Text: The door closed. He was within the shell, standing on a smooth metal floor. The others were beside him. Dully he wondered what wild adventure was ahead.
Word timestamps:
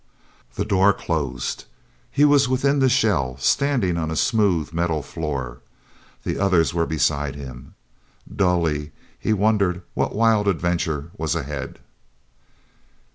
The 0.55 0.65
door 0.65 0.93
closed. 0.93 1.65
He 2.09 2.25
was 2.25 2.49
within 2.49 2.79
the 2.79 2.89
shell, 2.89 3.37
standing 3.37 3.97
on 3.97 4.09
a 4.09 4.15
smooth 4.15 4.73
metal 4.73 5.03
floor. 5.03 5.59
The 6.23 6.39
others 6.39 6.73
were 6.73 6.87
beside 6.87 7.35
him. 7.35 7.75
Dully 8.35 8.93
he 9.19 9.31
wondered 9.31 9.83
what 9.93 10.15
wild 10.15 10.47
adventure 10.47 11.11
was 11.17 11.35
ahead. 11.35 11.77